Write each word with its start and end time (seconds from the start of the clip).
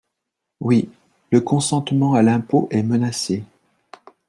Oui, 0.61 0.89
le 1.31 1.41
consentement 1.41 2.15
à 2.15 2.23
l’impôt 2.23 2.67
est 2.71 2.81
menacé. 2.81 3.43